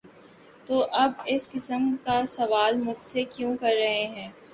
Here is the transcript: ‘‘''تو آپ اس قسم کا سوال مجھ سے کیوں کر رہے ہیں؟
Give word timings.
‘‘''تو 0.65 0.85
آپ 0.91 1.21
اس 1.25 1.49
قسم 1.51 1.83
کا 2.03 2.21
سوال 2.27 2.77
مجھ 2.77 3.01
سے 3.03 3.23
کیوں 3.23 3.55
کر 3.57 3.75
رہے 3.79 4.05
ہیں؟ 4.07 4.27